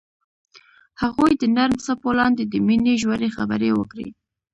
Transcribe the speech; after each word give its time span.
هغوی 1.01 1.31
د 1.37 1.43
نرم 1.55 1.73
څپو 1.85 2.09
لاندې 2.19 2.43
د 2.47 2.53
مینې 2.67 2.93
ژورې 3.01 3.29
خبرې 3.37 3.69
وکړې. 3.73 4.07